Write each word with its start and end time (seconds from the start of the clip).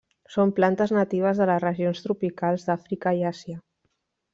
Són 0.35 0.53
plantes 0.59 0.93
natives 0.97 1.43
de 1.43 1.47
les 1.51 1.61
regions 1.67 2.03
tropicals 2.09 2.69
d'Àfrica 2.71 3.19
i 3.23 3.27
Àsia. 3.37 3.65